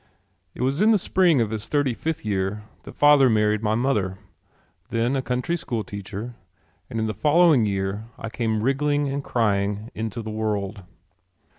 It 0.55 0.63
was 0.63 0.81
in 0.81 0.89
the 0.89 0.97
spring 0.97 1.41
of 1.41 1.51
his 1.51 1.67
thirty 1.67 1.93
fifth 1.93 2.25
year 2.25 2.63
that 2.85 2.95
father 2.95 3.29
married 3.29 3.61
my 3.61 3.75
mother, 3.75 4.17
then 4.89 5.15
a 5.15 5.21
country 5.21 5.55
school 5.55 5.83
teacher, 5.83 6.33
and 6.89 6.99
in 6.99 7.05
the 7.05 7.13
following 7.13 7.67
spring 7.67 8.05
I 8.17 8.29
came 8.31 8.63
wriggling 8.63 9.09
and 9.09 9.23
crying 9.23 9.91
into 9.93 10.23
the 10.23 10.31
world. 10.31 10.85